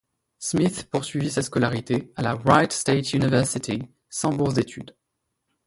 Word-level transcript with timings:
Smith 0.39 0.89
poursuit 0.89 1.29
sa 1.29 1.43
scolarité 1.43 2.11
à 2.15 2.23
la 2.23 2.33
Wright 2.33 2.73
State 2.73 3.13
University 3.13 3.83
sans 4.09 4.33
bourse 4.33 4.55
d'étude. 4.55 4.95